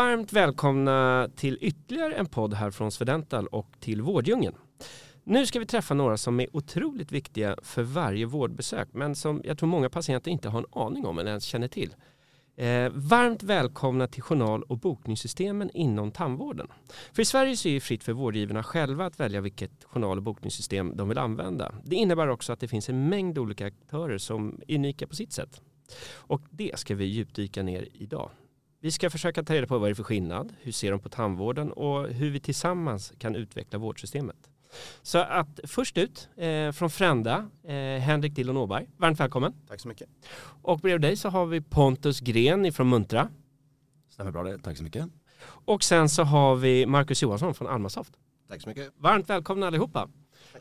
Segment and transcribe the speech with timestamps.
[0.00, 4.56] Varmt välkomna till ytterligare en podd här från Swedental och till Vårddjungeln.
[5.24, 9.58] Nu ska vi träffa några som är otroligt viktiga för varje vårdbesök men som jag
[9.58, 11.94] tror många patienter inte har en aning om eller ens känner till.
[12.56, 16.68] Eh, varmt välkomna till journal och bokningssystemen inom tandvården.
[17.12, 20.22] För i Sverige så är det fritt för vårdgivarna själva att välja vilket journal och
[20.22, 21.74] bokningssystem de vill använda.
[21.84, 25.32] Det innebär också att det finns en mängd olika aktörer som är unika på sitt
[25.32, 25.60] sätt.
[26.14, 28.30] Och det ska vi djupdyka ner idag.
[28.82, 31.08] Vi ska försöka ta reda på vad det är för skillnad, hur ser de på
[31.08, 34.50] tandvården och hur vi tillsammans kan utveckla vårdsystemet.
[35.02, 38.88] Så att först ut eh, från Frända, eh, Henrik Dillon Åberg.
[38.96, 39.54] Varmt välkommen.
[39.68, 40.08] Tack så mycket.
[40.62, 43.28] Och bredvid dig så har vi Pontus Gren från Muntra.
[44.08, 45.08] Stämmer bra det, tack så mycket.
[45.44, 48.12] Och sen så har vi Marcus Johansson från Almasoft.
[48.48, 48.92] Tack så mycket.
[48.96, 50.08] Varmt välkomna allihopa.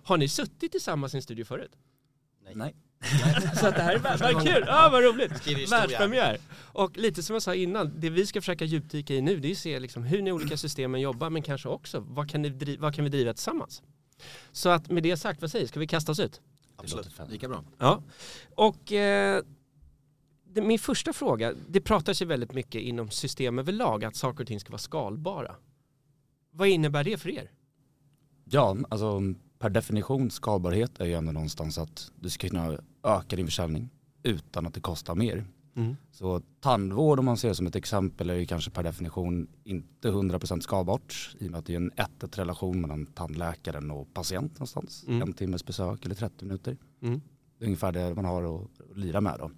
[0.04, 1.72] Har ni suttit tillsammans i en studio förut?
[2.44, 2.54] Nej.
[2.56, 2.76] Nej.
[3.60, 5.72] Så att det här är vad kul, ja vad roligt.
[5.72, 6.38] Världspremiär.
[6.58, 9.52] Och lite som jag sa innan, det vi ska försöka djupdyka i nu det är
[9.52, 12.96] att se liksom hur ni olika systemen jobbar men kanske också vad kan, ni, vad
[12.96, 13.82] kan vi driva tillsammans?
[14.52, 16.42] Så att med det sagt, vad säger Ska vi kasta oss ut?
[16.76, 17.64] Absolut, lika bra.
[17.78, 18.04] Ja.
[18.56, 19.44] Och eh,
[20.44, 24.48] det, min första fråga, det pratas ju väldigt mycket inom system överlag att saker och
[24.48, 25.56] ting ska vara skalbara.
[26.52, 27.52] Vad innebär det för er?
[28.46, 29.22] Ja, alltså
[29.60, 33.90] per definition skalbarhet är ju ändå någonstans att du ska kunna öka din försäljning
[34.24, 35.46] utan att det kostar mer.
[35.76, 35.96] Mm.
[36.12, 40.12] Så tandvård om man ser det som ett exempel är ju kanske per definition inte
[40.12, 44.54] 100% skalbart i och med att det är en 1 relation mellan tandläkaren och patient
[44.54, 45.06] någonstans.
[45.08, 45.22] Mm.
[45.22, 46.78] En timmes besök eller 30 minuter.
[47.02, 47.22] Mm.
[47.58, 49.52] Det är ungefär det man har att lira med då.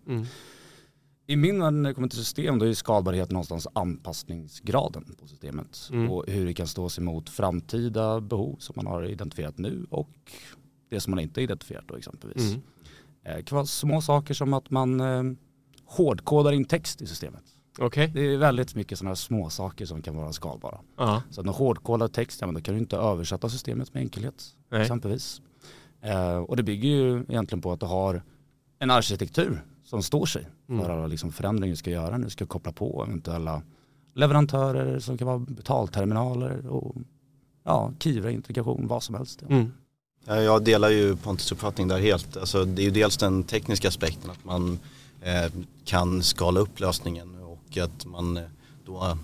[1.28, 5.90] I min värld när det kommer till system då är skalbarhet någonstans anpassningsgraden på systemet
[5.92, 6.12] mm.
[6.12, 10.10] och hur det kan stå sig mot framtida behov som man har identifierat nu och
[10.90, 12.52] det som man inte identifierat då exempelvis.
[12.52, 12.62] Mm.
[13.24, 15.24] Eh, det kan vara små saker som att man eh,
[15.86, 17.44] hårdkodar in text i systemet.
[17.80, 18.08] Okay.
[18.08, 20.76] Det är väldigt mycket sådana små saker som kan vara skalbara.
[20.76, 21.22] Uh -huh.
[21.30, 24.82] Så när hårdkodar text, ja, men då kan du inte översätta systemet med enkelhet Nej.
[24.82, 25.42] exempelvis.
[26.02, 28.24] Eh, och det bygger ju egentligen på att du har
[28.80, 29.62] en arkitektur
[29.92, 30.86] som står sig mm.
[30.86, 32.18] för alla liksom förändringar du ska göra.
[32.18, 33.62] Nu ska koppla på eventuella
[34.14, 36.96] leverantörer som kan vara betalterminaler och
[37.64, 39.44] ja, Kivra-integration, vad som helst.
[39.48, 39.56] Ja.
[39.56, 39.72] Mm.
[40.26, 42.38] Jag delar ju Pontus uppfattning där helt.
[42.38, 44.80] Alltså, det är ju dels den tekniska aspekten att man
[45.22, 45.52] eh,
[45.86, 48.44] kan skala upp lösningen och att man eh,
[48.86, 49.18] då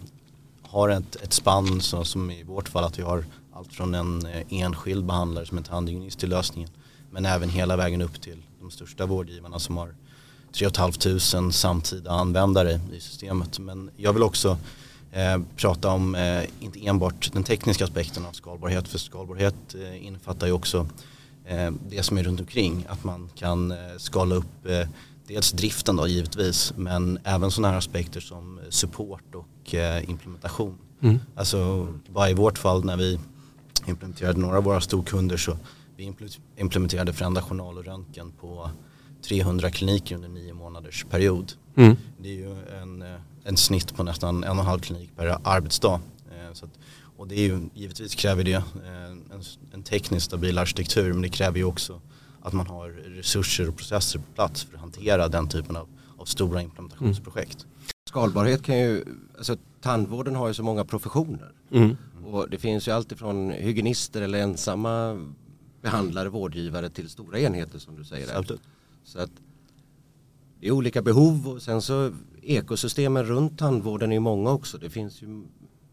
[0.62, 4.26] har ett, ett spann så, som i vårt fall att vi har allt från en
[4.26, 6.70] eh, enskild behandlare som en tandhygienist till lösningen
[7.12, 9.94] men även hela vägen upp till de största vårdgivarna som har
[10.54, 13.60] 3 500 samtida användare i systemet.
[13.60, 14.58] Men jag vill också
[15.12, 20.48] eh, prata om, eh, inte enbart den tekniska aspekten av skalbarhet, för skalbarhet eh, innefattar
[20.48, 20.88] ju också
[21.46, 22.86] eh, det som är runt omkring.
[22.90, 24.88] Att man kan eh, skala upp eh,
[25.28, 29.76] dels driften då givetvis, men även sådana här aspekter som support och
[30.08, 30.78] implementation.
[31.02, 31.20] Mm.
[31.36, 33.20] Alltså bara i vårt fall när vi
[33.86, 35.58] implementerade några av våra storkunder så
[35.96, 36.14] vi
[36.58, 38.70] implementerade Frända journal och röntgen på
[39.22, 41.54] 300 kliniker under nio månaders period.
[41.76, 41.98] Mm.
[42.18, 45.38] Det är ju en, eh, en snitt på nästan en och en halv klinik per
[45.44, 46.02] arbetsdag.
[46.32, 46.72] Eh, så att,
[47.18, 51.30] och det är ju, givetvis kräver det eh, en, en tekniskt stabil arkitektur men det
[51.30, 52.02] kräver ju också
[52.42, 56.26] att man har resurser och processer på plats för att hantera den typen av, av
[56.26, 57.64] stora implementationsprojekt.
[57.64, 57.74] Mm.
[58.10, 59.06] Skalbarhet kan ju,
[59.38, 61.52] alltså tandvården har ju så många professioner.
[61.72, 61.98] Mm.
[62.26, 65.26] Och det finns ju alltifrån hygienister eller ensamma
[65.82, 68.38] behandlare, vårdgivare till stora enheter som du säger.
[68.38, 68.62] Absolut.
[69.08, 69.32] Så att
[70.60, 72.12] det är olika behov och sen så
[72.42, 74.78] ekosystemen runt tandvården är många också.
[74.78, 75.44] Det finns ju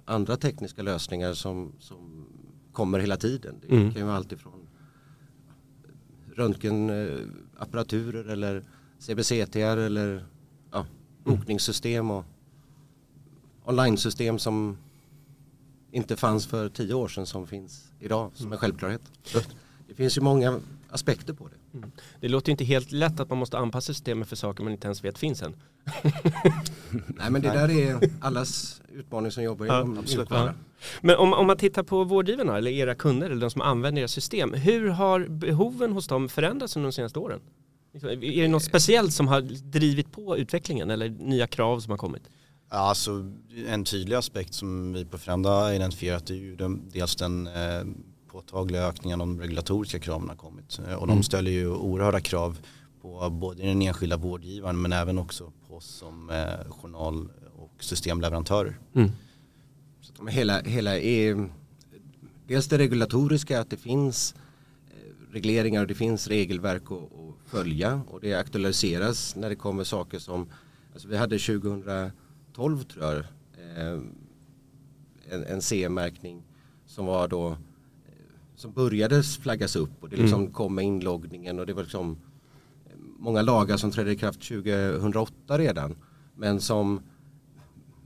[0.05, 2.27] andra tekniska lösningar som, som
[2.73, 3.55] kommer hela tiden.
[3.61, 3.93] Det mm.
[3.93, 4.69] kan ju vara alltifrån
[6.35, 8.65] röntgenapparaturer eller
[8.99, 10.27] CBCT eller
[10.71, 11.39] ja, mm.
[11.39, 12.25] bokningssystem och
[13.65, 14.77] online-system som
[15.91, 19.03] inte fanns för tio år sedan som finns idag som en självklarhet.
[19.89, 20.61] Det finns ju många
[20.95, 21.79] aspekter på det.
[21.79, 21.93] Mm.
[22.21, 25.05] Det låter inte helt lätt att man måste anpassa systemet för saker man inte ens
[25.05, 25.57] vet finns än.
[27.09, 30.29] Nej men det där är allas utmaning som jobbar inom absolut.
[30.31, 30.53] Ja.
[31.01, 34.09] Men om, om man tittar på vårdgivarna eller era kunder eller de som använder era
[34.09, 34.53] system.
[34.53, 37.41] Hur har behoven hos dem förändrats under de senaste åren?
[38.03, 42.23] Är det något speciellt som har drivit på utvecklingen eller nya krav som har kommit?
[42.69, 43.33] Alltså,
[43.69, 47.85] en tydlig aspekt som vi på Frända identifierat är ju den, dels den eh,
[48.35, 50.79] påtagliga ökningen av de regulatoriska kraven har kommit.
[50.89, 51.23] Eh, och de mm.
[51.23, 52.59] ställer ju oerhörda krav
[53.01, 58.79] på både den enskilda vårdgivaren men även också på oss som eh, journal och systemleverantörer.
[58.95, 59.11] Mm.
[60.01, 61.49] Så hela, hela är,
[62.47, 64.35] dels det regulatoriska, att det finns
[64.91, 69.85] eh, regleringar och det finns regelverk att, att följa och det aktualiseras när det kommer
[69.85, 70.49] saker som,
[70.93, 74.01] alltså vi hade 2012 tror jag, eh,
[75.31, 76.43] en, en CE-märkning
[76.87, 77.57] som var då eh,
[78.55, 80.53] som började flaggas upp och det liksom mm.
[80.53, 82.17] kom med inloggningen och det var liksom
[83.19, 85.97] många lagar som trädde i kraft 2008 redan
[86.37, 87.01] men som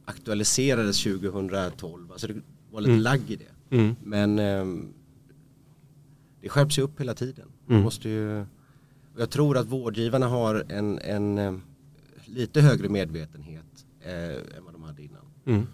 [0.04, 2.12] aktualiserades 2012.
[2.12, 2.34] Alltså det
[2.70, 3.02] var lite mm.
[3.02, 3.76] lagg i det.
[3.76, 3.96] Mm.
[4.02, 4.84] Men eh,
[6.40, 7.48] det skärps ju upp hela tiden.
[7.68, 7.82] Mm.
[7.82, 8.44] Måste ju,
[9.16, 11.54] jag tror att vårdgivarna har en, en eh,
[12.24, 15.24] lite högre medvetenhet eh, än vad de hade innan.
[15.44, 15.66] Mm.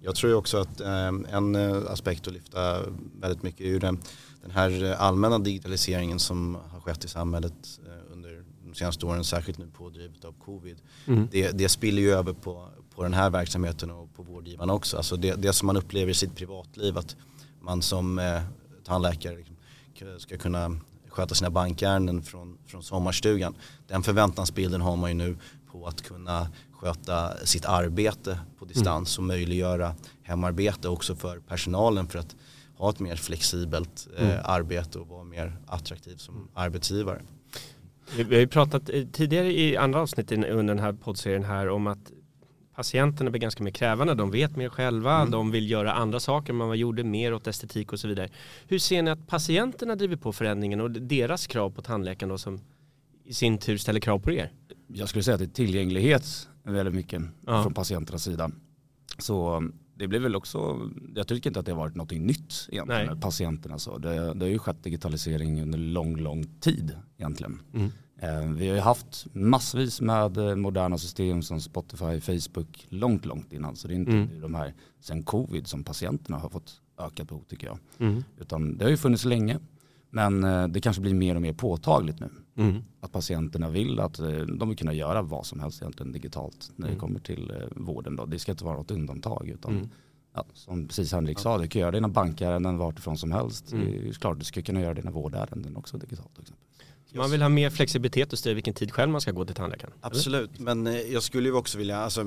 [0.00, 2.82] Jag tror också att eh, en eh, aspekt att lyfta
[3.20, 3.98] väldigt mycket är ju den,
[4.42, 7.80] den här allmänna digitaliseringen som har skett i samhället
[8.12, 10.76] under de senaste åren, särskilt nu pådrivet av covid.
[11.06, 11.28] Mm.
[11.32, 14.96] Det, det spiller ju över på, på den här verksamheten och på vårdgivarna också.
[14.96, 17.16] Alltså det, det som man upplever i sitt privatliv att
[17.60, 18.42] man som eh,
[18.84, 19.56] tandläkare liksom,
[20.18, 20.76] ska kunna
[21.08, 23.54] sköta sina bankärenden från, från sommarstugan.
[23.88, 25.36] Den förväntansbilden har man ju nu
[25.72, 26.48] på att kunna
[26.80, 29.24] sköta sitt arbete på distans mm.
[29.24, 32.36] och möjliggöra hemarbete också för personalen för att
[32.76, 34.40] ha ett mer flexibelt eh, mm.
[34.44, 37.22] arbete och vara mer attraktiv som arbetsgivare.
[38.16, 41.86] Vi har ju pratat eh, tidigare i andra avsnitt under den här poddserien här om
[41.86, 42.12] att
[42.74, 45.30] patienterna blir ganska mer krävande, de vet mer själva, mm.
[45.30, 48.28] de vill göra andra saker man gjorde, mer åt estetik och så vidare.
[48.68, 52.60] Hur ser ni att patienterna driver på förändringen och deras krav på tandläkaren då som
[53.24, 54.52] i sin tur ställer krav på er?
[54.86, 57.62] Jag skulle säga att det är tillgänglighet väldigt mycket ja.
[57.62, 58.50] från patienternas sida.
[59.18, 59.62] Så
[59.94, 63.22] det blir väl också, jag tycker inte att det har varit något nytt egentligen med
[63.22, 63.78] patienterna.
[63.78, 63.98] Så.
[63.98, 67.60] Det, det har ju skett digitalisering under lång, lång tid egentligen.
[67.74, 67.90] Mm.
[68.22, 73.76] Eh, vi har ju haft massvis med moderna system som Spotify, Facebook långt, långt innan.
[73.76, 74.40] Så det är inte mm.
[74.40, 77.78] de här sen covid som patienterna har fått ökat behov tycker jag.
[77.98, 78.24] Mm.
[78.38, 79.58] Utan det har ju funnits länge.
[80.10, 82.30] Men eh, det kanske blir mer och mer påtagligt nu.
[82.56, 82.82] Mm.
[83.00, 84.14] Att patienterna vill att
[84.58, 87.00] de vill kunna göra vad som helst egentligen digitalt när det mm.
[87.00, 88.16] kommer till vården.
[88.16, 88.26] Då.
[88.26, 89.48] Det ska inte vara något undantag.
[89.48, 89.88] Utan, mm.
[90.34, 93.72] ja, som precis Henrik sa, du kan göra dina bankärenden vart ifrån som helst.
[93.72, 93.86] Mm.
[93.86, 96.38] Det är klart du ska kunna göra dina vårdärenden också digitalt.
[96.38, 96.70] Exempel.
[97.14, 99.92] Man vill ha mer flexibilitet och styra vilken tid själv man ska gå till tandläkaren.
[100.00, 100.74] Absolut, eller?
[100.74, 102.20] men eh, jag skulle ju också vilja, alltså,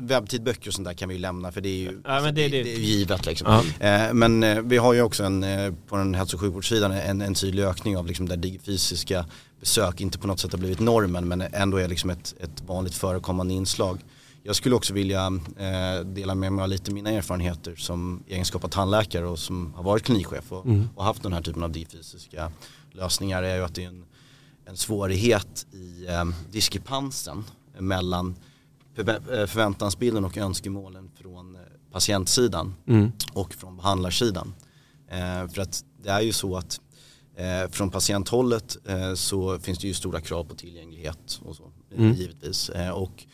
[0.00, 2.48] webbtidböcker och sånt där kan vi ju lämna för det är ju, ja, alltså, det,
[2.48, 3.26] det, det, är givet.
[3.26, 3.64] Liksom.
[3.80, 3.86] Ja.
[3.86, 5.44] Eh, men eh, vi har ju också en,
[5.88, 9.26] på den hälso och sjukvårdssidan en, en tydlig ökning av liksom där fysiska
[9.60, 12.94] besök inte på något sätt har blivit normen men ändå är liksom ett, ett vanligt
[12.94, 13.98] förekommande inslag.
[14.42, 15.26] Jag skulle också vilja
[15.56, 19.82] eh, dela med mig av lite mina erfarenheter som egenskap av tandläkare och som har
[19.82, 20.88] varit klinikchef och, mm.
[20.94, 22.52] och haft den här typen av digifysiska
[22.92, 24.04] lösningar är ju att det är en
[24.70, 27.44] en svårighet i eh, diskrepansen
[27.78, 28.34] mellan eh,
[29.46, 31.60] förväntansbilden och önskemålen från eh,
[31.92, 33.12] patientsidan mm.
[33.32, 34.54] och från behandlarsidan.
[35.08, 36.80] Eh, för att det är ju så att
[37.36, 42.14] eh, från patienthållet eh, så finns det ju stora krav på tillgänglighet och så mm.
[42.14, 42.70] givetvis.
[42.94, 43.24] och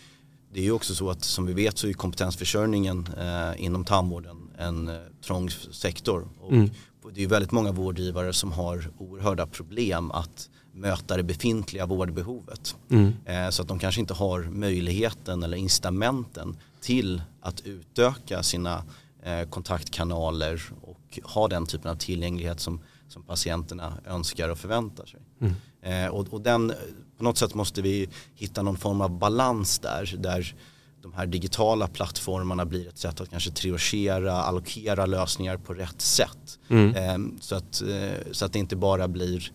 [0.53, 3.09] det är ju också så att som vi vet så är kompetensförsörjningen
[3.57, 4.91] inom tandvården en
[5.25, 6.29] trång sektor.
[6.41, 6.71] Och mm.
[7.15, 12.77] Det är ju väldigt många vårdgivare som har oerhörda problem att möta det befintliga vårdbehovet.
[12.91, 13.13] Mm.
[13.25, 18.85] Eh, så att de kanske inte har möjligheten eller incitamenten till att utöka sina
[19.23, 25.21] eh, kontaktkanaler och ha den typen av tillgänglighet som, som patienterna önskar och förväntar sig.
[25.41, 25.55] Mm.
[25.83, 26.73] Eh, och, och den,
[27.19, 30.55] på något sätt måste vi hitta någon form av balans där, där
[31.03, 36.59] de här digitala plattformarna blir ett sätt att kanske triagera, allokera lösningar på rätt sätt.
[36.69, 37.39] Mm.
[37.41, 37.83] Så, att,
[38.31, 39.53] så att det inte bara blir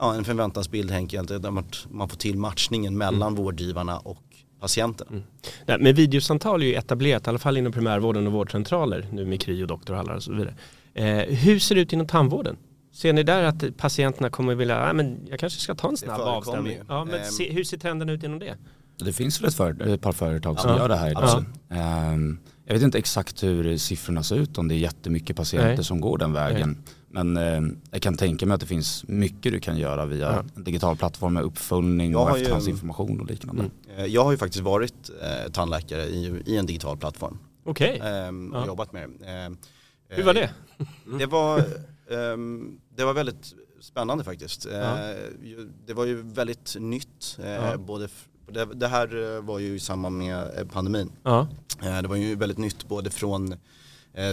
[0.00, 1.50] ja, en förväntansbild helt enkelt, där
[1.90, 3.34] man får till matchningen mellan mm.
[3.34, 4.22] vårdgivarna och
[4.60, 5.10] patienterna.
[5.10, 5.22] Mm.
[5.66, 9.40] Nej, men videosamtal är ju etablerat, i alla fall inom primärvården och vårdcentraler, nu med
[9.40, 10.54] Kry och doktorhallar och så vidare.
[10.94, 12.56] Eh, hur ser det ut inom tandvården?
[12.92, 16.20] Ser ni där att patienterna kommer vilja, ja, men jag kanske ska ta en snabb
[16.20, 16.78] avstämning?
[16.88, 18.56] Ja, men se, hur ser trenden ut inom det?
[18.96, 20.78] Det finns väl ett, för, ett par företag som ja.
[20.78, 21.44] gör det här idag.
[21.68, 22.12] Ja.
[22.12, 22.38] Um,
[22.70, 25.84] jag vet inte exakt hur siffrorna ser ut, om det är jättemycket patienter Nej.
[25.84, 26.68] som går den vägen.
[26.68, 27.24] Nej.
[27.24, 30.44] Men eh, jag kan tänka mig att det finns mycket du kan göra via ja.
[30.56, 33.62] en digital plattform med uppföljning och efterhandsinformation och liknande.
[33.62, 33.98] Mm.
[33.98, 37.38] Eh, jag har ju faktiskt varit eh, tandläkare i, i en digital plattform.
[37.64, 37.96] Okej.
[37.96, 38.10] Okay.
[38.10, 38.66] Eh, ja.
[38.66, 39.44] jobbat med det.
[39.44, 40.50] Eh, Hur var det?
[41.18, 41.58] Det var,
[42.10, 44.66] ehm, det var väldigt spännande faktiskt.
[44.72, 45.14] Ja.
[45.86, 47.38] Det var ju väldigt nytt,
[47.78, 48.08] både
[48.52, 51.12] Det, det här eh, var ju i samband med eh, pandemin.
[51.22, 51.48] Ja.
[52.02, 53.54] Det var ju väldigt nytt både från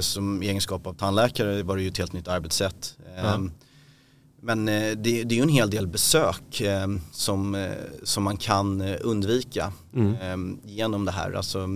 [0.02, 2.98] som egenskap av tandläkare var det ju ett helt nytt arbetssätt.
[3.16, 3.36] Ja.
[3.36, 3.52] Ehm,
[4.42, 6.62] men det, det, är ju en hel del besök
[7.12, 7.68] som,
[8.04, 10.16] som man kan undvika mm.
[10.22, 11.32] Ehm, genom det här.
[11.34, 11.68] Alltså,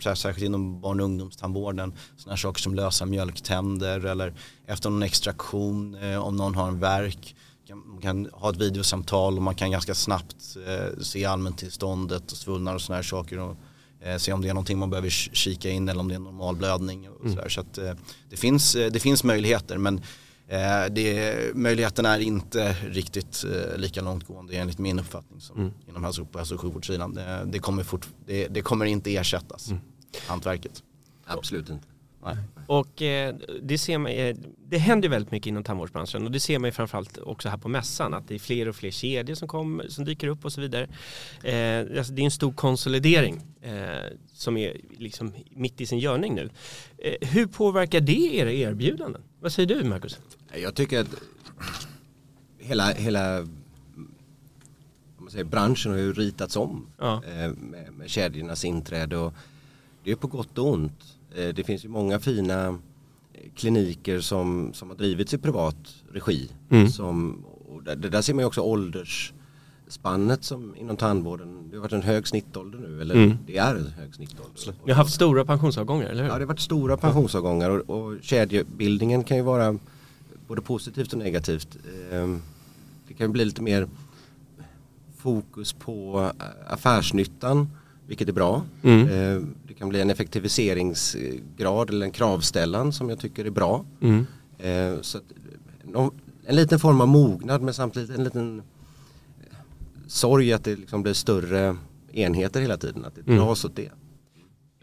[0.00, 1.92] särskilt inom barn och ungdomstandvården.
[2.16, 4.34] Sådana saker som lösa mjölktänder eller
[4.66, 7.34] efter någon extraktion om någon har en verk
[7.72, 12.74] man kan ha ett videosamtal och man kan ganska snabbt eh, se allmäntillståndet och svullnader
[12.74, 13.38] och sådana här saker.
[13.38, 13.56] Och,
[14.00, 16.56] eh, se om det är någonting man behöver kika in eller om det är normal
[16.56, 17.08] blödning.
[17.10, 17.50] Och mm.
[17.50, 17.92] Så att, eh,
[18.30, 20.00] det, finns, eh, det finns möjligheter men
[20.90, 23.44] det, möjligheterna är inte riktigt
[23.76, 25.72] lika långtgående enligt min uppfattning som mm.
[25.88, 27.14] inom hälso, på hälso och sjukvårdssidan.
[27.14, 29.80] Det, det, kommer fort, det, det kommer inte ersättas, mm.
[30.26, 30.82] hantverket.
[31.26, 31.86] Absolut inte.
[32.24, 32.36] Nej.
[32.66, 34.36] Och eh, det ser man, eh,
[34.68, 37.68] det händer väldigt mycket inom tandvårdsbranschen och det ser man ju framförallt också här på
[37.68, 40.60] mässan att det är fler och fler kedjor som, kom, som dyker upp och så
[40.60, 40.88] vidare.
[41.42, 43.40] Eh, alltså det är en stor konsolidering
[44.32, 46.50] som är liksom mitt i sin görning nu.
[47.20, 49.22] Hur påverkar det era erbjudanden?
[49.40, 50.18] Vad säger du Marcus?
[50.54, 51.08] Jag tycker att
[52.58, 53.46] hela, hela
[55.18, 57.22] man säger, branschen har ju ritats om ja.
[57.56, 59.34] Med, med kedjornas inträde och
[60.04, 61.04] det är på gott och ont.
[61.34, 66.50] Eh, det finns ju många fina eh, kliniker som, som har drivits i privat regi.
[66.70, 66.88] Mm.
[66.88, 67.44] Som,
[67.84, 71.68] där, där ser man ju också åldersspannet som inom tandvården.
[71.70, 73.36] Det har varit en hög snittålder nu, eller mm.
[73.46, 74.74] det är en hög snittålder.
[74.84, 76.30] Ni har haft stora pensionsavgångar, eller hur?
[76.30, 79.78] Ja, det har varit stora pensionsavgångar och, och kedjebildningen kan ju vara
[80.48, 81.78] både positivt och negativt.
[82.12, 82.42] Ehm,
[83.08, 83.88] det kan bli lite mer
[85.16, 86.30] fokus på
[86.68, 87.68] affärsnyttan
[88.06, 88.62] vilket är bra.
[88.82, 89.08] Mm.
[89.08, 93.84] Eh, det kan bli en effektiviseringsgrad eller en kravställan som jag tycker är bra.
[94.00, 94.26] Mm.
[94.58, 95.18] Eh, så
[96.46, 98.62] en liten form av mognad men samtidigt en liten
[99.40, 99.56] eh,
[100.06, 101.76] sorg att det liksom blir större
[102.12, 103.04] enheter hela tiden.
[103.04, 103.36] Att det mm.
[103.36, 103.90] dras åt det.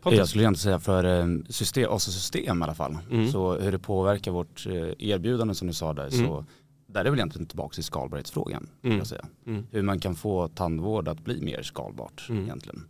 [0.03, 2.97] Jag skulle egentligen säga för system, alltså system i alla fall.
[3.11, 3.31] Mm.
[3.31, 4.67] Så hur det påverkar vårt
[4.99, 6.13] erbjudande som du sa där.
[6.13, 6.27] Mm.
[6.27, 6.45] Så
[6.87, 8.67] där är väl egentligen tillbaka till skalbarhetsfrågan.
[8.83, 8.97] Mm.
[8.97, 9.25] Jag säga.
[9.45, 9.65] Mm.
[9.71, 12.43] Hur man kan få tandvård att bli mer skalbart mm.
[12.43, 12.83] egentligen.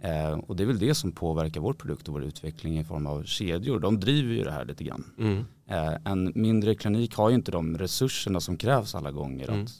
[0.00, 3.06] Eh, och det är väl det som påverkar vår produkt och vår utveckling i form
[3.06, 3.80] av kedjor.
[3.80, 5.04] De driver ju det här lite grann.
[5.18, 5.44] Mm.
[5.68, 9.62] Eh, en mindre klinik har ju inte de resurserna som krävs alla gånger mm.
[9.62, 9.70] att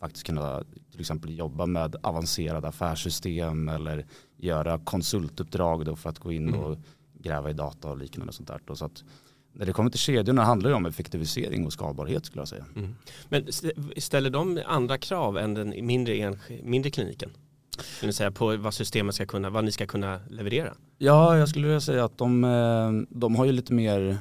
[0.00, 6.32] faktiskt kunna till exempel jobba med avancerade affärssystem eller göra konsultuppdrag då för att gå
[6.32, 6.60] in mm.
[6.60, 6.78] och
[7.18, 8.74] gräva i data och liknande och sånt där.
[8.74, 9.04] Så att
[9.52, 12.64] när det kommer till kedjorna handlar det om effektivisering och skalbarhet skulle jag säga.
[12.76, 12.94] Mm.
[13.28, 13.46] Men
[13.96, 17.30] ställer de andra krav än den mindre, mindre kliniken?
[17.82, 20.74] Skulle säga på vad systemet ska kunna, vad ni ska kunna leverera?
[20.98, 24.18] Ja, jag skulle vilja säga att de, eh, de har ju lite mer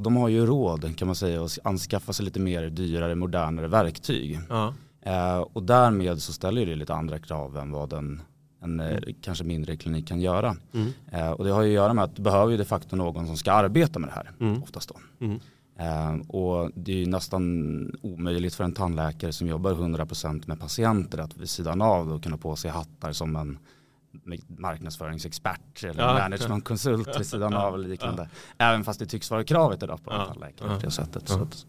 [0.00, 4.40] de har ju råd kan man säga att anskaffa sig lite mer dyrare, modernare verktyg.
[4.48, 4.74] Ja.
[5.02, 8.22] Eh, och därmed så ställer det lite andra krav än vad en,
[8.62, 9.14] en eh, mm.
[9.22, 10.56] kanske mindre klinik kan göra.
[10.74, 10.92] Mm.
[11.12, 13.26] Eh, och det har ju att göra med att du behöver ju de facto någon
[13.26, 14.62] som ska arbeta med det här mm.
[14.62, 15.26] oftast då.
[15.26, 15.40] Mm.
[15.80, 21.18] Eh, och det är ju nästan omöjligt för en tandläkare som jobbar 100% med patienter
[21.18, 23.58] att vid sidan av då kunna på sig hattar som en
[24.46, 28.28] marknadsföringsexpert eller ja, managementkonsult vid sidan av eller liknande.
[28.56, 28.64] Ja.
[28.64, 31.28] Även fast det tycks vara kravet idag på en tandläkare på det sättet.
[31.28, 31.66] Så att,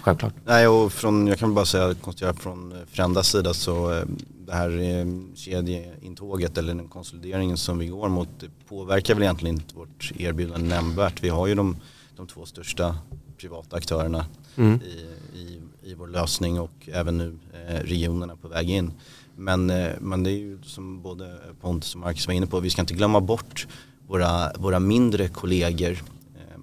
[0.00, 0.34] självklart.
[0.44, 4.04] Nej, och från, jag kan bara säga konstatera från Frändas sida så eh,
[4.46, 9.74] det här eh, kedjeintåget eller den konsolideringen som vi går mot påverkar väl egentligen inte
[9.74, 11.22] vårt erbjudande nämnvärt.
[11.22, 11.76] Vi har ju de,
[12.16, 12.96] de två största
[13.38, 14.26] privata aktörerna
[14.56, 14.80] mm.
[14.82, 18.92] i, i, i vår lösning och även nu eh, regionerna på väg in.
[19.36, 22.70] Men, eh, men det är ju som både Pontus och Marcus var inne på, vi
[22.70, 23.66] ska inte glömma bort
[24.08, 26.60] våra, våra mindre kollegor eh,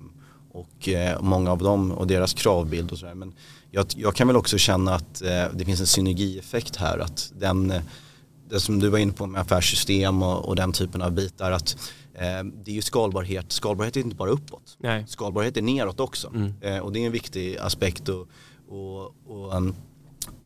[0.51, 3.13] och eh, många av dem och deras kravbild och sådär.
[3.13, 3.33] Men
[3.71, 6.99] jag, jag, kan väl också känna att eh, det finns en synergieffekt här.
[6.99, 7.73] Att den,
[8.49, 11.51] det som du var inne på med affärssystem och, och den typen av bitar.
[11.51, 11.77] att
[12.53, 13.51] det är ju skalbarhet.
[13.51, 14.77] Skalbarhet är inte bara uppåt.
[14.79, 15.05] Nej.
[15.07, 16.27] Skalbarhet är neråt också.
[16.27, 16.53] Mm.
[16.61, 18.27] Eh, och det är en viktig aspekt att
[18.67, 19.53] och, och,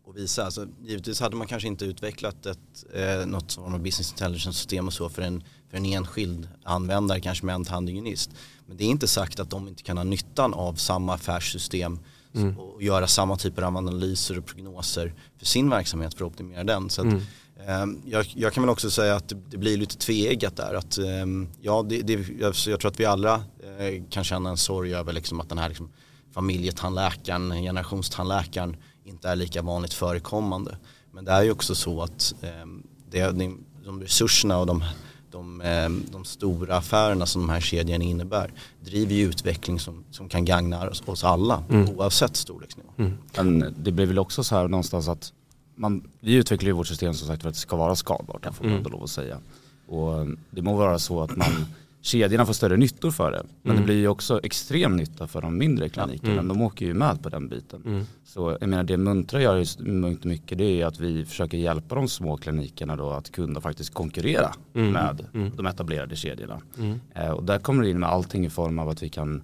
[0.06, 0.46] och visa.
[0.46, 4.88] Alltså, givetvis hade man kanske inte utvecklat ett, eh, något form av business intelligence system
[4.88, 8.32] och så för en, för en enskild användare, kanske med en tandhygienist.
[8.66, 12.00] Men det är inte sagt att de inte kan ha nyttan av samma affärssystem
[12.34, 12.60] mm.
[12.60, 16.90] och göra samma typer av analyser och prognoser för sin verksamhet för att optimera den.
[16.90, 17.22] Så att, mm.
[17.68, 20.74] Ehm, jag, jag, kan väl också säga att det, blir lite tveeggat där.
[20.74, 23.34] Att, ehm, ja, det, det, jag, jag, tror att vi alla
[23.80, 25.90] eh, kan känna en sorg över liksom att den här liksom,
[26.34, 30.78] familjetandläkaren, generationstandläkaren inte är lika vanligt förekommande.
[31.12, 33.32] Men det är ju också så att ehm, det,
[33.86, 34.84] de resurserna och de,
[35.32, 35.62] de,
[36.12, 40.90] de, stora affärerna som de här kedjorna innebär driver ju utveckling som, som kan gagna
[41.06, 41.90] oss alla mm.
[41.90, 42.90] oavsett storleksnivå.
[42.98, 43.18] Mm.
[43.36, 45.34] Men det blir väl också så här någonstans att
[45.80, 48.52] man, vi utvecklar ju vårt system som sagt för att det ska vara skalbart, det
[48.52, 48.78] får man Mm.
[48.86, 49.38] ändå lov att säga.
[49.88, 51.48] Och det må vara så att man,
[52.02, 53.44] kedjorna får större nyttor för det.
[53.62, 53.82] Men Mm.
[53.82, 56.34] det blir ju också extrem nytta för de mindre klinikerna.
[56.34, 56.48] Mm.
[56.48, 57.84] De åker ju med på den biten.
[57.86, 58.06] Mm.
[58.26, 61.96] Så jag menar det Muntra gör mångt och mycket det är att vi försöker hjälpa
[61.96, 64.92] de små klinikerna då att kunna faktiskt konkurrera Mm.
[64.92, 65.52] med Mm.
[65.56, 66.62] de etablerade kedjorna.
[66.78, 67.00] Mm.
[67.16, 69.42] Eh, och där kommer det in med allting i form av att vi kan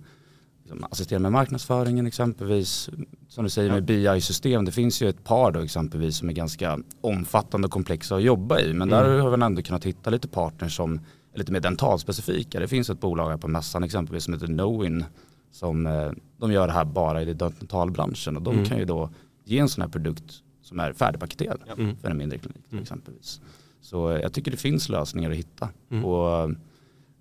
[0.66, 2.90] liksom, assistera med marknadsföringen exempelvis.
[3.28, 6.80] Som du säger med BI-system, det finns ju ett par då exempelvis som är ganska
[7.02, 8.74] omfattande och komplexa att jobba i.
[8.74, 9.22] Men där Mm.
[9.22, 11.00] har vi ändå kunnat hitta lite partners som
[11.34, 12.60] är lite mer dentalspecifika.
[12.60, 15.06] Det finns ett bolag här på mässan exempelvis som heter Knowin
[15.52, 18.66] som eh, de gör det här bara i dentalbranschen och de Mm.
[18.66, 19.10] kan ju då
[19.44, 21.98] ge en sån här produkt som är färdigpaketerad Mm.
[21.98, 22.82] för en mindre klinik Mm.
[22.82, 23.42] exempelvis.
[23.82, 25.70] Så eh, jag tycker det finns lösningar att hitta.
[25.92, 26.06] Mm.
[26.06, 26.52] Och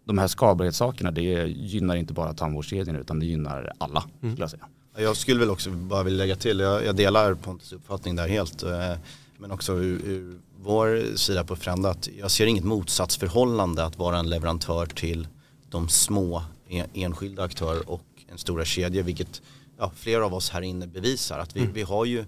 [0.05, 4.35] de här skalbarhetssakerna det gynnar inte bara tandvårdskedjan utan det gynnar alla Mm.
[4.35, 4.67] skulle jag säga.
[4.97, 8.63] Jag skulle väl också bara vilja lägga till, jag, jag delar Pontus uppfattning där helt.
[8.63, 8.93] eh,
[9.39, 14.19] Men också ur, ur vår sida på Frenda att jag ser inget motsatsförhållande att vara
[14.19, 15.29] en leverantör till
[15.71, 19.43] de små en, enskilda aktörer och en stora kedja vilket
[19.79, 21.73] ja, flera av oss här inne bevisar att vi, Mm.
[21.73, 22.25] vi har ju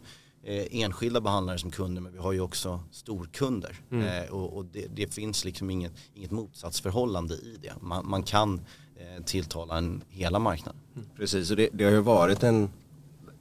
[0.71, 4.07] enskilda behandlare som kunder men vi har ju också storkunder Mm.
[4.25, 7.73] eh, och, och det, det finns liksom inget, inget motsatsförhållande i det.
[7.81, 8.61] Man, man kan
[8.97, 10.81] eh, tilltala en hela marknaden.
[11.17, 12.71] Precis, och det, det har ju varit en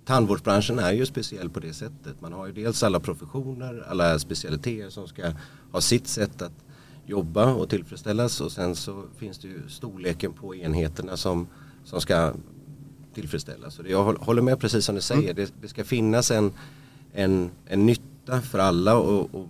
[0.06, 2.22] Tandvårdsbranschen är ju speciell på det sättet.
[2.22, 5.32] Man har ju dels alla professioner, alla specialiteter som ska
[5.72, 6.52] ha sitt sätt att
[7.06, 11.48] jobba och tillfredsställas och sen så finns det ju storleken på enheterna som,
[11.84, 12.34] som ska
[13.14, 13.80] tillfredsställas.
[13.80, 16.54] Och jag håll- håller med precis som du säger, det, det ska finnas en,
[17.16, 19.48] en, en nytta för alla och, och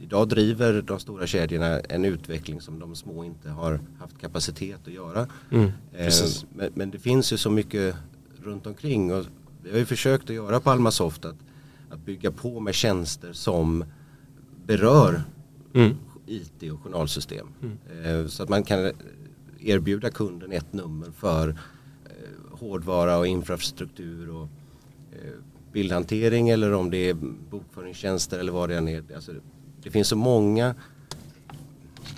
[0.00, 4.92] idag driver de stora kedjorna en utveckling som de små inte har haft kapacitet att
[4.92, 5.26] göra.
[5.50, 5.70] Mm.
[5.92, 6.12] Eh,
[6.54, 7.96] men, men det finns ju så mycket
[8.42, 9.24] runt omkring och
[9.62, 11.36] vi har ju försökt att göra på Almasoft att,
[11.90, 13.84] att bygga på med tjänster som
[14.66, 15.24] berör
[15.74, 15.96] Mm.
[16.26, 17.46] IT och journalsystem.
[18.04, 18.92] Eh, så att man kan
[19.60, 24.48] erbjuda kunden ett nummer för eh, hårdvara och infrastruktur och
[25.12, 25.32] eh,
[25.74, 27.14] bildhantering eller om det är
[27.50, 29.04] bokföringstjänster eller vad det än är.
[29.14, 29.32] Alltså,
[29.82, 30.74] det finns så många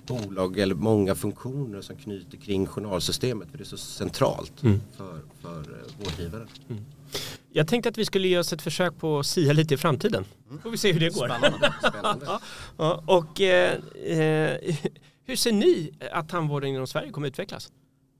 [0.06, 4.80] bolag eller många funktioner som knyter kring journalsystemet för det är så centralt Mm.
[4.96, 6.48] för, för eh, vårdgivaren.
[7.52, 10.24] Jag tänkte att vi skulle ge oss ett försök på att sia lite i framtiden.
[10.62, 11.28] Får vi se hur det går.
[11.90, 12.26] Spännande.
[12.76, 13.72] Ja, och eh,
[14.18, 14.74] eh,
[15.24, 17.72] hur ser ni att tandvården inom Sverige kommer utvecklas?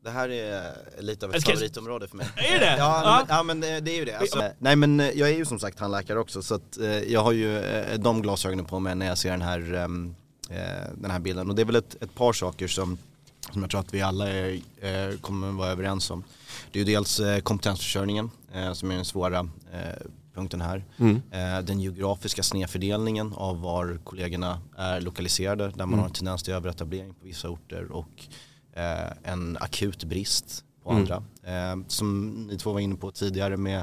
[0.06, 2.26] Det här är lite av ett favoritområde för mig.
[2.36, 2.76] Är det?
[2.78, 3.16] Ja, Ja.
[3.18, 4.18] Men, ja men det det är ju det.
[4.18, 7.22] Alltså, nej men eh, jag är ju som sagt tandläkare också så att eh, jag
[7.22, 10.14] har ju eh, de glasögonen på mig när jag ser den här, ehm,
[10.50, 10.56] eh,
[10.94, 11.50] den här bilden.
[11.50, 12.98] Och det är väl ett, ett par saker som,
[13.52, 16.24] som jag tror att vi alla är, eh, kommer vara överens om.
[16.72, 19.38] Det är ju dels eh, kompetensförsörjningen eh, som är den svåra
[19.72, 20.84] eh, punkten här.
[20.98, 21.22] Mm.
[21.30, 25.98] Eh, den geografiska snedfördelningen av var kollegorna är lokaliserade där man Mm.
[25.98, 28.08] har en tendens till överetablering på vissa orter och
[29.22, 31.02] en akut brist på Mm.
[31.02, 31.22] andra.
[31.42, 33.80] Eh, som ni två var inne på tidigare med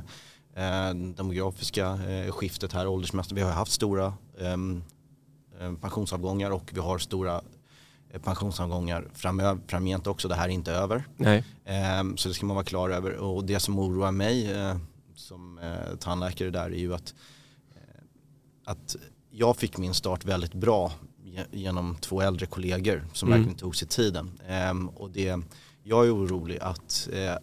[0.55, 3.37] eh, demografiska eh, skiftet här åldersmässigt.
[3.37, 4.83] Vi har haft stora ehm,
[5.59, 7.41] eh, pensionsavgångar och vi har stora
[8.09, 10.27] eh, pensionsavgångar framöver, framgent också.
[10.27, 11.03] Det här är inte över.
[11.17, 11.43] Nej.
[11.65, 13.11] Ehm, Så det ska man vara klar över.
[13.15, 14.75] Och det som oroar mig eh,
[15.15, 17.13] som eh, tandläkare där är ju att,
[17.75, 18.03] eh,
[18.65, 18.95] att
[19.31, 20.91] jag fick min start väldigt bra
[21.51, 23.39] genom två äldre kollegor som Mm.
[23.39, 24.39] verkligen tog sig tiden.
[24.47, 25.39] Ehm, Och det,
[25.83, 27.35] jag är orolig att, eh,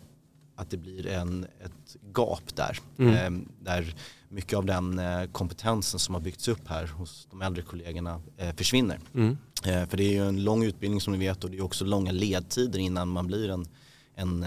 [0.57, 2.79] att det blir en, ett gap där.
[2.99, 3.15] Mm.
[3.15, 3.95] Ehm, Där
[4.29, 8.55] mycket av den eh, kompetensen som har byggts upp här hos de äldre kollegorna eh,
[8.55, 9.01] försvinner.
[9.15, 9.37] Mm.
[9.63, 12.13] För det är ju en lång utbildning som ni vet och det är också långa
[12.13, 13.67] ledtider innan man blir en,
[14.15, 14.43] en,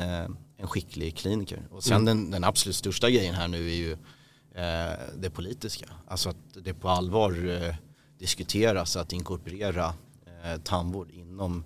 [0.57, 1.67] en skicklig kliniker.
[1.71, 2.05] Och sen Mm.
[2.05, 3.97] den, den absolut största grejen här nu är ju
[5.17, 5.85] det politiska.
[6.07, 7.31] Alltså att det på allvar
[8.27, 9.85] diskuteras att inkorporera
[10.43, 11.63] eh, tandvård inom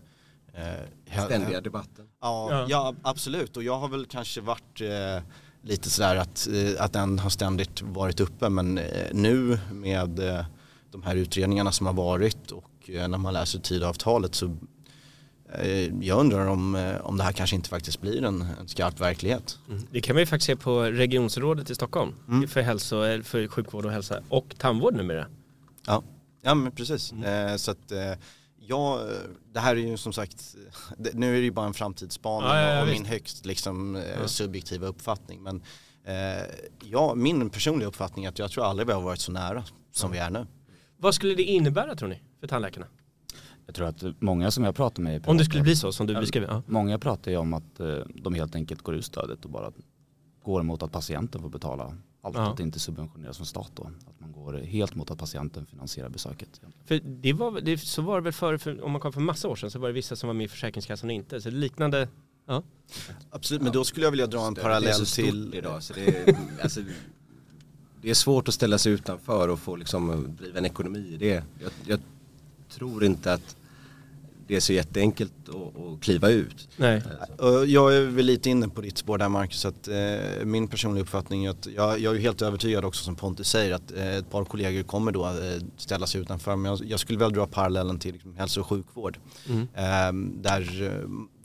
[0.54, 2.06] eh, Ständiga debatten.
[2.22, 2.65] Ja, Ja.
[2.70, 2.96] ja.
[3.04, 5.24] absolut och jag har väl kanske varit eh,
[5.62, 10.46] lite sådär att, eh, att den har ständigt varit uppe men eh, nu med eh,
[10.91, 14.58] de här utredningarna som har varit och eh, när man läser Tidöavtalet så
[16.02, 19.60] jag undrar om, om det här kanske inte faktiskt blir en, en skarp verklighet.
[19.70, 19.84] Mm.
[19.91, 22.48] Det kan vi faktiskt se på regionsrådet i Stockholm Mm.
[22.48, 25.26] för, hälso, för sjukvård och hälsa och tandvård numera.
[25.86, 26.04] Ja,
[26.41, 27.12] ja men precis.
[27.12, 27.50] Mm.
[27.50, 28.13] Eh, så att eh,
[28.60, 29.02] ja,
[29.54, 30.56] det här är ju som sagt,
[30.97, 33.02] det, nu är det ju bara en framtidsspaning Ja, ja, ja, och visst.
[33.02, 35.43] min högst liksom, eh, subjektiva uppfattning.
[35.43, 35.62] Men
[36.04, 36.43] eh,
[36.84, 40.12] ja, min personliga uppfattning är att jag tror aldrig vi har varit så nära som
[40.12, 40.47] vi är nu.
[40.97, 42.88] Vad skulle det innebära tror ni för tandläkarna?
[43.65, 46.13] Jag tror att många som jag pratar med Om det skulle bli så som du
[46.13, 46.47] beskriver?
[46.47, 46.63] Ja.
[46.67, 49.71] Många pratar ju om att eh, de helt enkelt går ur stödet och bara
[50.43, 51.97] går mot att patienten får betala
[52.28, 52.52] allt, Ja.
[52.52, 53.84] att det inte subventioneras från stat då.
[53.84, 56.62] Att man går helt mot att patienten finansierar besöket.
[56.86, 59.48] För det var, det, så var det väl förr, för, om man kom för massa
[59.48, 61.42] år sedan så var det vissa som var med i Försäkringskassan och inte.
[61.42, 62.08] Så liknande,
[62.46, 62.63] ja.
[63.30, 65.56] Absolut, men då skulle jag vilja dra en parallell till...
[65.56, 66.82] idag så det är, alltså,
[68.02, 71.44] det är svårt att ställa sig utanför och få liksom driva en ekonomi i det.
[71.62, 72.00] Jag, jag
[72.70, 73.57] tror inte att
[74.47, 76.67] det är så jätteenkelt att, kliva ut.
[76.77, 77.01] Nej.
[77.38, 81.01] Och Jag är väl lite inne på ditt spår där Marcus, att eh, min personliga
[81.01, 84.15] uppfattning är att jag, jag är ju helt övertygad också som Pontus säger att eh,
[84.15, 86.55] ett par kollegor kommer då eh, ställa sig utanför.
[86.55, 89.19] Men jag, jag skulle väl dra parallellen till liksom, hälso och sjukvård.
[89.49, 89.67] Mm.
[89.73, 90.91] Eh, där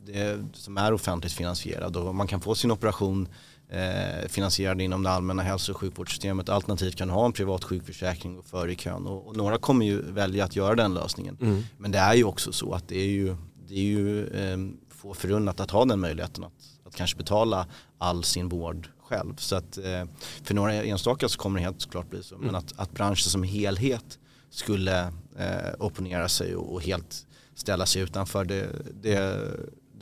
[0.05, 3.27] det, som är offentligt finansierad och man kan få sin operation
[3.69, 6.49] eh, finansierad inom det allmänna hälso och sjukvårdssystemet.
[6.49, 9.07] Alternativt kan du ha en privat sjukförsäkring och före i kön.
[9.07, 11.37] Och, och några kommer ju välja att göra den lösningen.
[11.41, 11.63] Mm.
[11.77, 13.35] Men det är ju också så att det är ju,
[13.67, 14.57] det är ju eh,
[14.89, 16.53] få förunnat att ha den möjligheten att,
[16.85, 19.35] att kanske betala all sin vård själv.
[19.37, 20.05] Så att eh,
[20.43, 22.37] för några enstaka så kommer det helt klart bli så.
[22.37, 25.01] Men att, att branschen som helhet skulle
[25.37, 28.69] eh, opponera sig och, och helt ställa sig utanför det,
[29.01, 29.49] det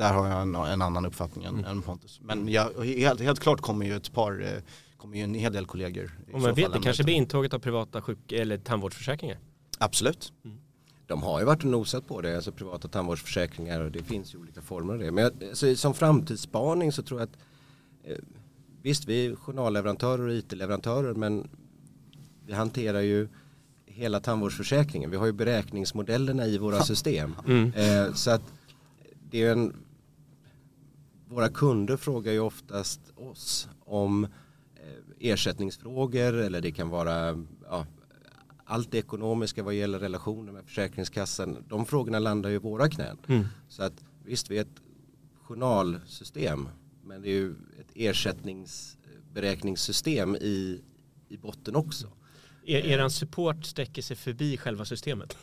[0.01, 2.19] där har jag en, en annan uppfattning än, än Pontus.
[2.23, 4.61] Men jag, helt, helt klart kommer ju ett par, eh,
[4.97, 6.11] kommer ju en hel del kollegor.
[6.31, 9.37] så man vet, det kanske blir intåget av privata sjuk eller tandvårdsförsäkringar.
[9.77, 10.33] Absolut.
[11.07, 14.37] De har ju varit och nosat på det, alltså privata tandvårdsförsäkringar och det finns ju
[14.37, 15.11] olika former av det.
[15.11, 17.37] Men jag, alltså, som framtidsspaning så tror jag att
[18.03, 18.17] eh,
[18.81, 21.47] visst vi är journalleverantörer och IT-leverantörer men
[22.45, 23.27] vi hanterar ju
[23.85, 25.11] hela tandvårdsförsäkringen.
[25.11, 27.35] Vi har ju beräkningsmodellerna i våra system.
[27.75, 28.43] Eh, så att
[29.29, 29.73] det är en,
[31.31, 34.29] våra kunder frågar ju oftast oss om eh,
[35.19, 37.85] ersättningsfrågor eller det kan vara ja,
[38.65, 41.57] allt det ekonomiska vad gäller relationer med Försäkringskassan.
[41.67, 43.17] De frågorna landar ju i våra knän.
[43.67, 44.81] Så att visst vi är ett
[45.41, 46.69] journalsystem
[47.03, 50.81] men det är ju ett ersättningsberäkningssystem i,
[51.29, 52.07] i botten också.
[52.65, 55.37] Er, eran support sträcker sig förbi själva systemet.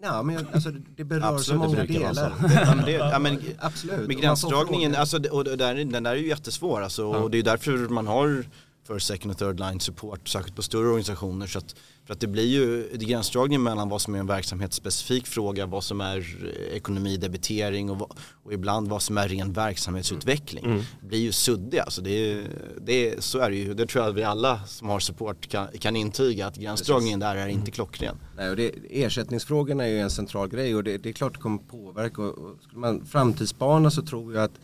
[0.00, 2.32] Nej, men jag, alltså, det berör så Absolut, det många delar.
[2.66, 4.06] Ja, men det, ja, men, Absolut.
[4.08, 7.38] Med gränsdragningen, alltså, det- och det där, den där är ju jättesvår alltså, och det
[7.38, 8.44] är därför man har
[8.84, 11.46] för second och third line support, särskilt på större organisationer.
[11.46, 14.26] Så att, för att det blir ju det är gränsdragningen mellan vad som är en
[14.26, 20.84] verksamhetsspecifik fråga, vad som är eh, ekonomidebitering och, och ibland vad som är ren verksamhetsutveckling.
[21.00, 22.02] Det blir ju suddig alltså.
[22.02, 22.46] Det är,
[22.80, 23.74] det är, så är det ju.
[23.74, 27.36] Det tror jag att vi alla som har support kan, kan intyga att gränsdragningen där
[27.36, 28.16] är inte klockren.
[28.36, 31.40] Nej, och det, ersättningsfrågorna är ju en central grej och det, det är klart det
[31.40, 32.22] kommer påverka.
[32.22, 34.60] Och, och skulle man framtidsspana så tror jag att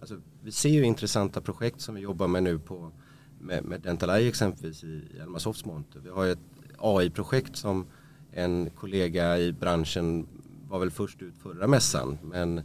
[0.00, 2.92] alltså, vi ser ju intressanta projekt som vi jobbar med nu på
[3.40, 6.00] med, med Dental Eye exempelvis i, Almasofts monter.
[6.00, 6.38] Vi har ett
[6.78, 7.86] AI-projekt som
[8.32, 10.26] en kollega i branschen
[10.68, 12.60] var väl först ut förra mässan men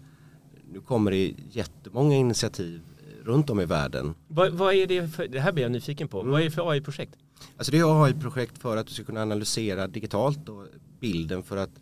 [0.71, 2.81] nu kommer det jättemånga initiativ
[3.23, 6.21] runt om i världen Vad, vad är det för, det här blir jag nyfiken på.
[6.21, 7.15] Vad är det för AI-projekt?
[7.57, 10.65] Alltså det är AI-projekt för att du ska kunna analysera digitalt då,
[10.99, 11.81] bilden för att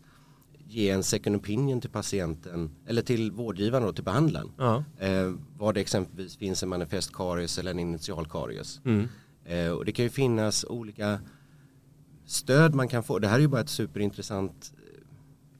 [0.73, 4.51] ge en second opinion till patienten eller till vårdgivaren och till behandlaren.
[4.57, 4.83] Ja.
[4.99, 8.81] Eh, var det exempelvis finns en manifest karies eller en initial karies.
[8.85, 9.07] Mm.
[9.45, 11.19] Eh, och det kan ju finnas olika
[12.25, 13.19] stöd man kan få.
[13.19, 15.03] Det här är ju bara ett superintressant eh,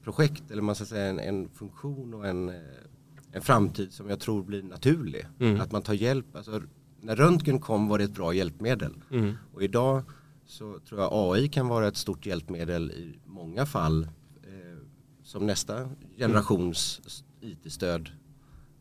[0.04, 2.54] projekt eller man ska säga en, en funktion och en, eh,
[3.32, 5.26] en framtid som jag tror blir naturlig.
[5.40, 5.60] Mm.
[5.60, 6.36] Att man tar hjälp.
[6.36, 6.62] Alltså,
[7.00, 8.94] när röntgen kom var det ett bra hjälpmedel.
[9.10, 9.34] Mm.
[9.54, 10.02] Och idag
[10.46, 14.08] så tror jag AI kan vara ett stort hjälpmedel i många fall
[15.32, 17.00] som nästa generations
[17.40, 18.08] IT-stöd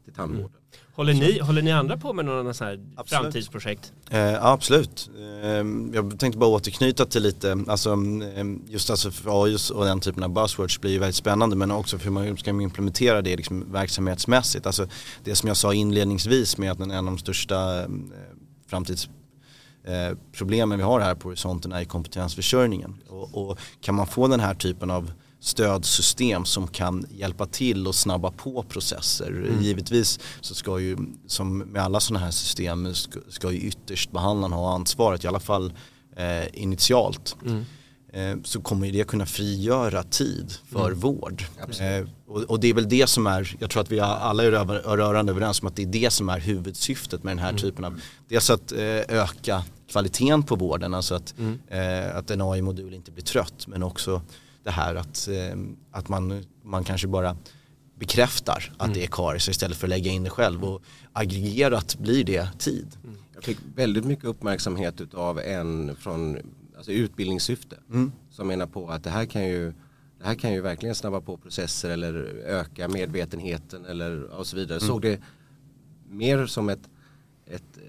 [0.03, 0.51] till tandvården.
[0.93, 3.21] Håller, ni, håller ni andra på med några sådana här Absolut.
[3.21, 3.93] framtidsprojekt?
[4.09, 5.09] Eh, ja, absolut.
[5.17, 7.93] Eh, jag tänkte bara återknyta till lite, alltså,
[8.35, 11.71] eh, just alltså för AI och den typen av buzzwords blir ju väldigt spännande men
[11.71, 14.65] också för hur man ska implementera det liksom verksamhetsmässigt.
[14.65, 14.87] Alltså,
[15.23, 17.87] det som jag sa inledningsvis med att en av de största eh,
[18.67, 22.95] framtidsproblemen vi har här på horisonten är kompetensförsörjningen.
[23.07, 25.11] Och, och kan man få den här typen av
[25.43, 29.31] stödsystem som kan hjälpa till och snabba på processer.
[29.61, 34.53] Givetvis så ska ju, som med alla sådana här system, ska, ska ju ytterst behandlaren
[34.53, 35.73] ha ansvaret, i alla fall
[36.15, 37.35] eh, initialt.
[38.13, 41.43] Eh, så kommer ju det kunna frigöra tid för vård.
[41.79, 44.51] Eh, och, och det är väl det som är, jag tror att vi alla är
[44.51, 47.85] rö- rörande överens om att det är det som är huvudsyftet med den här typen
[47.85, 51.33] av, dels att eh, öka kvaliteten på vården, alltså att,
[51.67, 54.21] eh, att en AI-modul inte blir trött, men också
[54.63, 55.57] det här att, eh,
[55.91, 57.37] att man, man kanske bara
[57.95, 60.81] bekräftar att det är karies istället för att lägga in det själv och
[61.13, 62.97] aggregerat blir det tid.
[63.33, 66.37] Jag fick väldigt mycket uppmärksamhet av en från
[66.77, 67.77] alltså utbildningssyfte
[68.29, 69.73] som menar på att det här kan ju
[70.19, 72.13] det här kan ju verkligen snabba på processer eller
[72.45, 74.79] öka medvetenheten eller och så vidare.
[74.79, 75.21] Såg det
[76.09, 76.89] mer som ett,
[77.45, 77.79] ett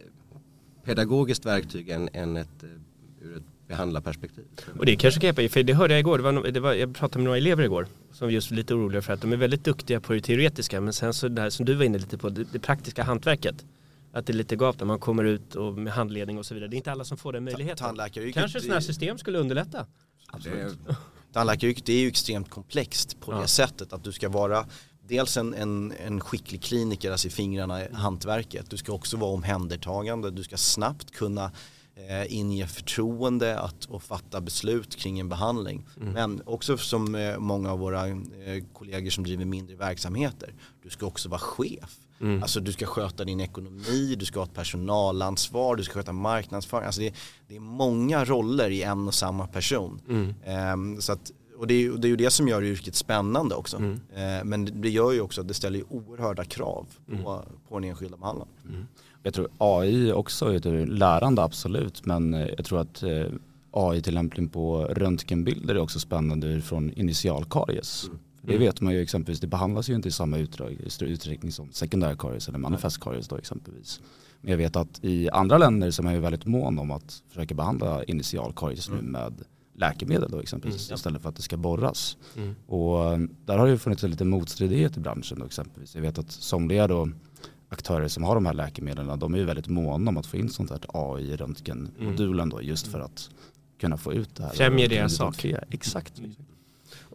[0.85, 4.45] pedagogiskt verktyg än, än ett, eh, ur ett behandlarperspektiv.
[4.79, 6.95] Och det kanske kan hjälpa, för det hörde jag igår, det var, det var, jag
[6.95, 9.65] pratade med några elever igår som just var lite oroliga för att de är väldigt
[9.65, 12.45] duktiga på det teoretiska men sen så där som du var inne lite på, det,
[12.53, 13.65] det praktiska hantverket.
[14.13, 16.71] Att det är lite gap när man kommer ut och med handledning och så vidare.
[16.71, 17.99] Det är inte alla som får den möjligheten.
[18.33, 19.87] Kanske sådana här system skulle underlätta.
[20.27, 20.79] Absolut.
[21.33, 23.41] Tandläkaryrket är ju extremt komplext på ja.
[23.41, 24.67] det sättet att du ska vara
[25.09, 28.71] dels en, en, en skicklig kliniker, alltså i fingrarna, hantverket.
[28.71, 31.51] Du ska också vara omhändertagande, du ska snabbt kunna
[31.95, 35.87] eh, inge förtroende att, och fatta beslut kring en behandling.
[36.01, 36.13] Mm.
[36.13, 41.07] Men också som eh, många av våra eh, kollegor som driver mindre verksamheter, du ska
[41.07, 41.99] också vara chef.
[42.21, 42.43] Mm.
[42.43, 46.87] Alltså du ska sköta din ekonomi, du ska ha ett personalansvar, du ska sköta marknadsföring.
[46.87, 47.15] Alltså det,
[47.49, 50.01] det är många roller i en och samma person.
[50.09, 50.35] Mm.
[50.73, 53.77] Um, så att, och det är, det är ju det som gör yrket spännande också.
[53.77, 53.93] Mm.
[53.93, 57.25] Uh, men det gör ju också att det ställer ju oerhörda krav på, mm.
[57.69, 58.53] på den enskilda behandlaren.
[58.69, 58.87] Mm.
[59.23, 63.27] Jag tror AI också är ett lärande absolut men eh, jag tror att eh,
[63.71, 68.05] AI-tillämpning på röntgenbilder är också spännande från initialkaries.
[68.05, 68.19] Mm.
[68.43, 70.39] Det vet man ju exempelvis, det behandlas ju inte i samma
[71.01, 74.01] utsträckning som sekundärkaries eller manifestkaries då exempelvis.
[74.41, 77.23] Men jag vet att i andra länder så är man ju väldigt mån om att
[77.29, 79.05] försöka behandla initialkaries mm.
[79.05, 79.35] nu med
[79.75, 80.95] läkemedel då exempelvis mm.
[80.95, 82.17] istället för att det ska borras.
[82.37, 82.55] Mm.
[82.67, 85.95] Och eh, där har det ju funnits en liten motstridighet i branschen då exempelvis.
[85.95, 87.09] Jag vet att somliga då
[87.73, 90.49] aktörer som har de här läkemedlen de är ju väldigt måna om att få in
[90.49, 93.31] sånt här AI i röntgenmodulen då just för att
[93.81, 94.51] kunna få ut det här.
[94.51, 95.45] Främjer deras sak.
[95.71, 96.13] Exakt.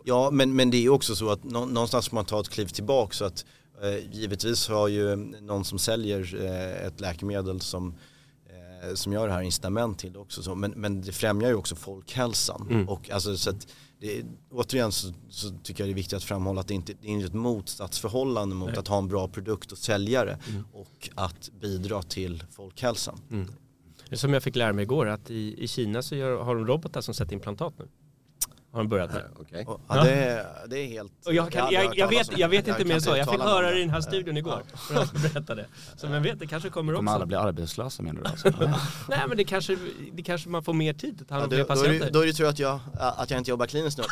[0.03, 3.13] Ja men, men det är också så att någonstans får man ta ett kliv tillbaka
[3.13, 3.45] så att
[3.81, 7.93] eh, givetvis har ju någon som säljer eh, ett läkemedel som eh,
[8.95, 10.43] som gör det här incitament till det också.
[10.43, 12.67] Så, men, men det främjar ju också folkhälsan.
[12.69, 12.89] Mm.
[12.89, 13.67] Och alltså, så att
[13.99, 17.13] det, återigen så, så, tycker jag det är viktigt att framhålla att det inte det
[17.13, 18.77] är ett motsatsförhållande mot Nej.
[18.77, 20.63] att ha en bra produkt och säljare mm.
[20.73, 23.19] och att bidra till folkhälsan.
[23.31, 23.47] Mm.
[24.11, 27.01] Som jag fick lära mig igår att i, i Kina så gör, har de robotar
[27.01, 27.87] som sätter implantat nu.
[28.77, 29.23] Har de börjat med.
[29.39, 29.65] Okay.
[29.87, 31.11] Ja, det, det, är helt...
[31.25, 33.17] Och jag, kan, jag, jag, vet, jag vet inte mer så.
[33.17, 34.63] Jag fick höra det i den här studion igår.
[34.93, 35.05] Ja.
[35.13, 35.65] Berätta det.
[35.95, 36.99] Så men vet, det kanske kommer också.
[36.99, 38.49] Kommer alla bli arbetslösa menar du alltså?
[39.09, 39.77] Nej men det kanske,
[40.13, 42.11] det kanske man får mer tid att ta hand om fler patienter.
[42.11, 44.03] Då är det tur att jag, att jag inte jobbar kliniskt nu.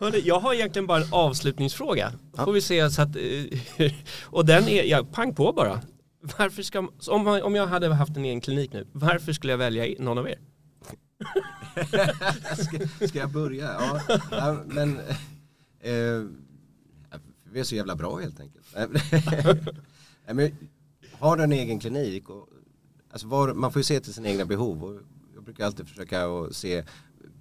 [0.00, 2.12] jag, jag har egentligen bara en avslutningsfråga.
[2.36, 3.16] Får vi se så att,
[3.76, 3.92] eh,
[4.24, 5.80] och den är, ja, pang på bara.
[6.38, 9.94] Varför ska, om, om jag hade haft en egen klinik nu, varför skulle jag välja
[9.98, 10.38] någon av er?
[12.58, 13.64] Ska, ska, jag börja?
[13.64, 14.00] Ja,
[14.30, 14.98] ja men
[15.80, 16.24] eh,
[17.52, 18.66] vi är så jävla bra helt enkelt.
[20.26, 20.56] men,
[21.12, 22.48] har du en egen klinik, och,
[23.10, 24.84] alltså var, man får ju se till sina egna behov.
[24.84, 25.00] Och
[25.34, 26.84] jag brukar alltid försöka att se,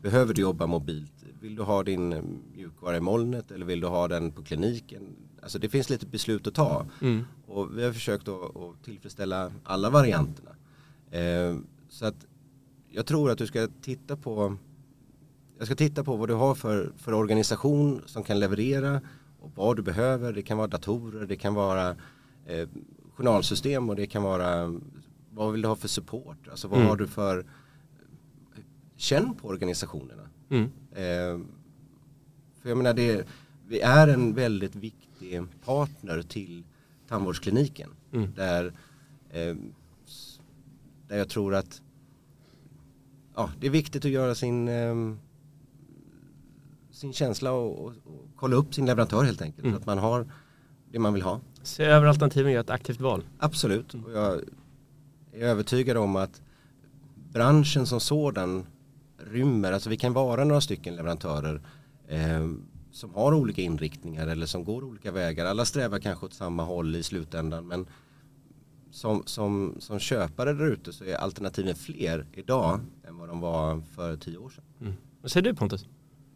[0.02, 1.14] behöver du jobba mobilt?
[1.42, 5.16] Vill du ha din mjukvara i molnet eller vill du ha den på kliniken?
[5.42, 6.86] Alltså det finns lite beslut att ta.
[7.02, 7.24] Mm.
[7.48, 10.52] Och vi har försökt att, att tillfredsställa alla varianterna.
[11.12, 11.58] Eh,
[11.90, 12.26] så att
[12.96, 14.58] jag tror att du ska titta på
[15.58, 19.02] jag ska titta på vad du har för, för organisation som kan leverera
[19.40, 20.34] och vad du behöver.
[20.34, 21.96] Det kan vara datorer, det kan vara
[22.46, 22.70] eh,
[23.14, 24.80] journalsystem och det kan vara
[25.32, 26.48] vad vill du ha för support?
[26.48, 26.90] Alltså vad mm.
[26.90, 27.46] har du för
[28.96, 30.30] känn på organisationerna.
[30.50, 30.64] Mm.
[30.92, 31.46] Eh,
[32.62, 33.28] för jag menar det,
[33.68, 36.64] vi är en väldigt viktig partner till
[37.08, 37.90] tandvårdskliniken.
[38.14, 38.34] Mm.
[38.36, 38.74] Där,
[39.30, 39.56] eh,
[41.08, 41.82] där jag tror att
[43.36, 44.96] ja, det är viktigt att göra sin, eh,
[46.92, 49.66] sin känsla och, och, och, kolla upp sin leverantör helt enkelt.
[49.66, 49.76] Mm.
[49.76, 50.28] Så att man har
[50.92, 51.40] det man vill ha.
[51.64, 53.24] Se över alternativen och göra ett aktivt val.
[53.40, 53.94] Absolut.
[53.94, 54.42] Och jag
[55.34, 56.42] är övertygad om att
[57.16, 58.66] branschen som sådan
[59.18, 61.62] rymmer, alltså vi kan vara några stycken leverantörer
[62.08, 62.48] eh,
[62.92, 65.46] som har olika inriktningar eller som går olika vägar.
[65.46, 67.88] Alla strävar kanske åt samma håll i slutändan men
[68.96, 73.82] som, som, som köpare där ute så är alternativen fler idag än vad de var
[73.96, 74.64] för tio år sedan.
[74.82, 74.94] Mm.
[75.22, 75.86] Vad säger du Pontus?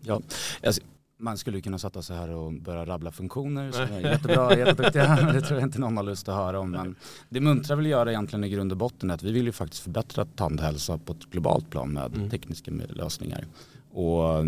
[0.02, 0.22] Ja,
[0.64, 0.82] alltså,
[1.18, 5.16] man skulle kunna sätta sig här och börja rabbla funktioner som är jättebra, jätteduktiga.
[5.34, 6.72] Det tror jag inte någon har lust att höra om.
[6.72, 6.96] Men
[7.30, 9.84] det Muntra vill göra egentligen i grund och botten är att vi vill ju faktiskt
[9.84, 12.30] förbättra tandhälsa på ett globalt plan med mm.
[12.30, 13.48] tekniska lösningar.
[13.92, 14.46] Och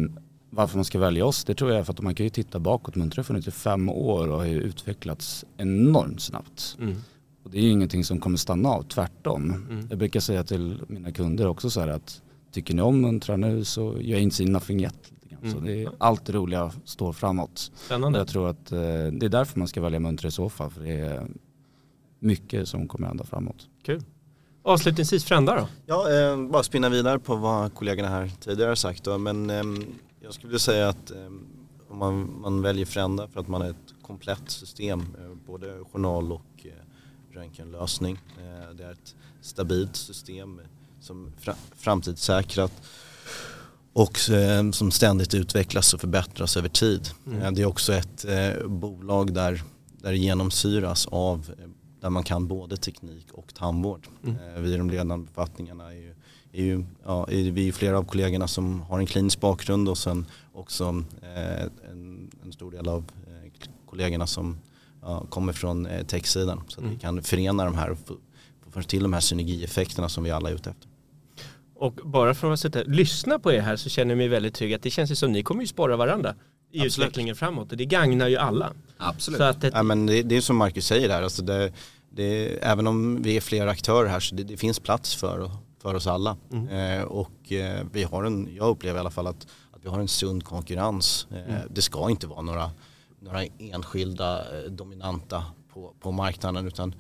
[0.50, 2.60] varför man ska välja oss, det tror jag är för att man kan ju titta
[2.60, 2.96] bakåt.
[2.96, 6.78] Muntra har funnits i fem år och har ju utvecklats enormt snabbt.
[6.80, 6.96] Mm.
[7.44, 9.52] Och det är ju ingenting som kommer stanna av, tvärtom.
[9.70, 9.88] Mm.
[9.90, 13.66] Jag brukar säga till mina kunder också så här att tycker ni om Muntra nu
[13.66, 15.12] så gör inte nothing yet.
[15.42, 15.54] Mm.
[15.54, 17.72] Så det är allt det roliga står framåt.
[17.76, 18.20] Spännande.
[18.20, 20.70] Jag tror att eh, det är därför man ska välja Muntra i så fall.
[20.70, 21.28] För det är
[22.20, 23.68] mycket som kommer ända framåt.
[23.84, 24.04] Kul.
[24.64, 25.68] Avslutningsvis Frända då?
[25.86, 29.04] Ja, eh, bara spinna vidare på vad kollegorna här tidigare har sagt.
[29.04, 29.18] Då.
[29.18, 29.64] Men eh,
[30.20, 31.26] jag skulle säga att eh,
[31.90, 36.32] om man, man väljer Frända för att man har ett komplett system, eh, både journal
[36.32, 36.66] och
[37.34, 38.18] röntgenlösning.
[38.38, 40.62] Eh, det är ett stabilt system
[41.00, 42.72] som fra, framtidssäkrat
[43.94, 47.10] och eh, som ständigt utvecklas och förbättras över tid.
[47.28, 47.42] Mm.
[47.42, 48.26] Eh, det är också ett
[48.68, 49.64] bolag där,
[50.02, 51.52] där det genomsyras av
[52.02, 54.08] där man kan både teknik och tandvård.
[54.24, 54.64] Mm.
[54.64, 56.16] Vi i de ledande befattningarna är ju,
[56.52, 59.98] är ju, ja, är vi är flera av kollegorna som har en klinisk bakgrund och
[59.98, 61.06] sen också en,
[62.44, 63.06] en, stor del av
[63.86, 64.58] kollegorna som
[65.02, 66.64] ja, kommer från eh, techsidan.
[66.68, 66.92] Så att mm.
[66.92, 68.16] vi kan förena de här och få,
[68.72, 70.88] få till de här synergieffekterna som vi alla är ute efter.
[71.76, 74.74] Och bara för att sitta, lyssna på er här så känner jag mig väldigt trygg
[74.74, 76.36] att det känns som att ni kommer ju spara varandra
[76.72, 76.98] i Absolut.
[76.98, 78.74] utvecklingen framåt och det gagnar ju alla.
[78.98, 79.38] Absolut.
[79.38, 81.72] Så att det, ja, men det, det är som Marcus säger där, alltså det,
[82.10, 85.96] det, även om vi är flera aktörer här så det, det finns plats för, för
[85.96, 86.38] oss alla.
[86.52, 86.68] Mm.
[86.68, 90.00] Eh, och eh, vi har en, jag upplever i alla fall att, att vi har
[90.00, 91.28] en sund konkurrens.
[91.32, 91.68] Eh, mm.
[91.70, 92.72] Det ska inte vara några,
[93.22, 96.96] några enskilda eh, dominanta på, på marknaden utan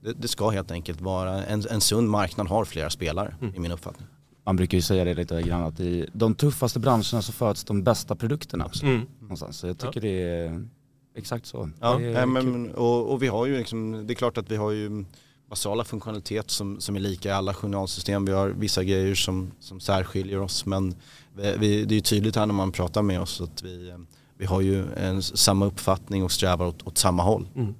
[0.00, 3.54] det, det, ska helt enkelt vara en, en sund marknad har flera spelare mm.
[3.54, 4.08] i min uppfattning
[4.44, 7.82] man brukar ju säga det lite grann att i de tuffaste branscherna så föds de
[7.82, 8.70] bästa produkterna.
[8.82, 9.06] Mm.
[9.50, 10.12] Så jag tycker ja.
[10.12, 10.68] det är
[11.16, 11.70] exakt så.
[11.80, 14.70] Ja, är men, och, och, vi har ju liksom, det är klart att vi har
[14.70, 15.04] ju
[15.48, 18.24] basala funktionalitet som, som är lika i alla journalsystem.
[18.24, 20.94] Vi har vissa grejer som, som särskiljer oss men
[21.32, 23.94] vi, det är ju tydligt här när man pratar med oss att vi,
[24.38, 27.48] vi har ju en, samma uppfattning och strävar åt, åt samma håll.
[27.56, 27.74] Mm.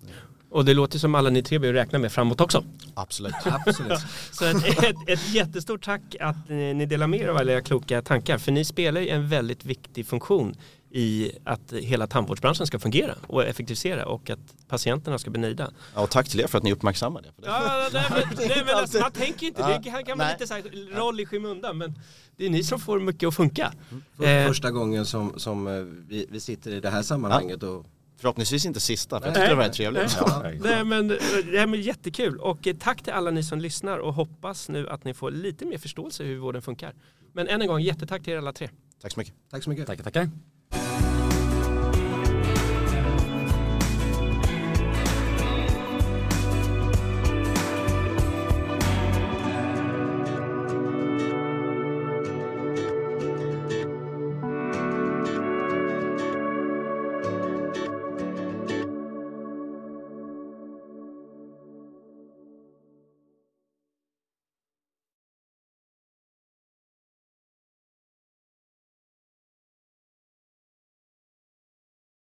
[0.51, 2.65] Och det låter som alla ni tre behöver räkna med framåt också.
[2.95, 3.35] Absolut.
[3.45, 3.99] Absolut.
[4.33, 8.03] Så ett, ett, ett, jättestort tack att ni delar med er av alla era kloka
[8.03, 8.39] tankar.
[8.39, 10.57] För ni spelar ju en väldigt viktig funktion
[10.95, 15.71] i att hela tandvårdsbranschen ska fungera och effektivisera och att patienterna ska bli nöjda.
[15.95, 17.29] Ja, och tack till er för att ni uppmärksammar det.
[17.45, 20.55] Ja, nej, men, nej, men alltså, man tänker inte, det kan, kan vara lite så
[20.55, 21.99] här roll i skymundan men
[22.37, 23.73] det är ni som får mycket att funka.
[24.19, 24.49] Mm.
[24.49, 25.73] Första gången som, som eh,
[26.09, 29.55] vi, vi sitter i det här sammanhanget och Förhoppningsvis inte sista, för jag tyckte det
[29.55, 30.17] var trevligt.
[30.21, 30.43] Ja.
[30.61, 31.19] Nej, men,
[31.53, 35.05] nej, men jättekul och eh, tack till alla ni som lyssnar och hoppas nu att
[35.05, 36.95] ni får lite mer förståelse hur vården funkar.
[37.33, 38.69] Men än en gång jättetack till er alla tre.
[39.03, 39.35] Tack så mycket.
[39.51, 39.87] Tack så mycket.
[39.87, 40.31] Tackar, tackar.